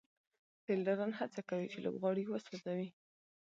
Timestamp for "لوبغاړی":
1.85-2.23